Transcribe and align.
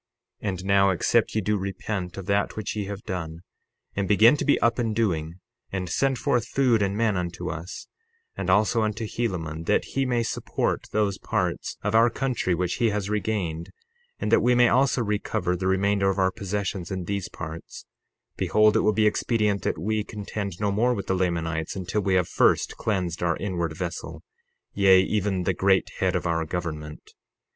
60:24 0.41 0.49
And 0.49 0.65
now, 0.65 0.89
except 0.89 1.35
ye 1.35 1.41
do 1.41 1.57
repent 1.59 2.17
of 2.17 2.25
that 2.25 2.55
which 2.55 2.75
ye 2.75 2.85
have 2.85 3.03
done, 3.03 3.41
and 3.95 4.07
begin 4.07 4.35
to 4.35 4.43
be 4.43 4.59
up 4.59 4.79
and 4.79 4.95
doing, 4.95 5.35
and 5.71 5.91
send 5.91 6.17
forth 6.17 6.47
food 6.47 6.81
and 6.81 6.97
men 6.97 7.15
unto 7.15 7.51
us, 7.51 7.85
and 8.35 8.49
also 8.49 8.81
unto 8.81 9.05
Helaman, 9.05 9.67
that 9.67 9.85
he 9.93 10.07
may 10.07 10.23
support 10.23 10.87
those 10.91 11.19
parts 11.19 11.77
of 11.83 11.93
our 11.93 12.09
country 12.09 12.55
which 12.55 12.77
he 12.77 12.89
has 12.89 13.11
regained, 13.11 13.69
and 14.17 14.31
that 14.31 14.39
we 14.39 14.55
may 14.55 14.69
also 14.69 15.03
recover 15.03 15.55
the 15.55 15.67
remainder 15.67 16.09
of 16.09 16.17
our 16.17 16.31
possessions 16.31 16.89
in 16.89 17.03
these 17.05 17.29
parts, 17.29 17.85
behold 18.37 18.75
it 18.75 18.79
will 18.81 18.93
be 18.93 19.05
expedient 19.05 19.61
that 19.61 19.77
we 19.77 20.03
contend 20.03 20.59
no 20.59 20.71
more 20.71 20.95
with 20.95 21.05
the 21.05 21.13
Lamanites 21.15 21.75
until 21.75 22.01
we 22.01 22.15
have 22.15 22.27
first 22.27 22.75
cleansed 22.75 23.21
our 23.21 23.37
inward 23.37 23.77
vessel, 23.77 24.23
yea, 24.73 24.99
even 24.99 25.43
the 25.43 25.53
great 25.53 25.91
head 25.99 26.15
of 26.15 26.25
our 26.25 26.43
government. 26.43 27.11